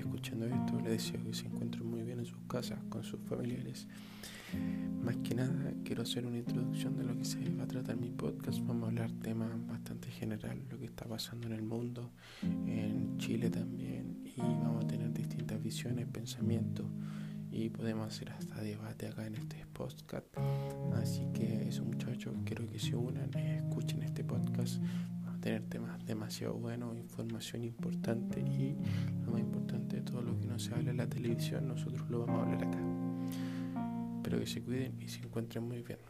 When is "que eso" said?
21.32-21.84